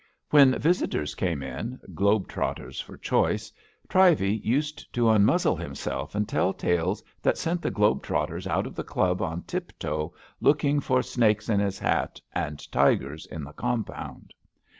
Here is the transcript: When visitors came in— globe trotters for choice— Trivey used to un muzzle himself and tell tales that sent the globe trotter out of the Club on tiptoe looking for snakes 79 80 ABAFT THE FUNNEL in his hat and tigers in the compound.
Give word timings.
When 0.31 0.57
visitors 0.57 1.13
came 1.13 1.43
in— 1.43 1.79
globe 1.93 2.27
trotters 2.27 2.81
for 2.81 2.97
choice— 2.97 3.51
Trivey 3.87 4.37
used 4.43 4.91
to 4.95 5.09
un 5.09 5.23
muzzle 5.23 5.55
himself 5.55 6.15
and 6.15 6.27
tell 6.27 6.53
tales 6.53 7.03
that 7.21 7.37
sent 7.37 7.61
the 7.61 7.69
globe 7.69 8.01
trotter 8.01 8.39
out 8.49 8.65
of 8.65 8.73
the 8.73 8.83
Club 8.83 9.21
on 9.21 9.43
tiptoe 9.43 10.11
looking 10.39 10.79
for 10.79 11.03
snakes 11.03 11.45
79 11.45 11.67
80 11.67 11.77
ABAFT 11.77 11.81
THE 11.83 11.83
FUNNEL 11.83 11.93
in 11.93 12.09
his 12.09 12.15
hat 12.15 12.21
and 12.49 12.71
tigers 12.71 13.25
in 13.27 13.43
the 13.43 13.53
compound. 13.53 14.33